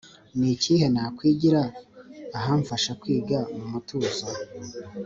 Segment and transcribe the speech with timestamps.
[0.39, 1.61] ni hehe nakwigira
[2.37, 4.25] ahamfasha kwiga mu mutuzo?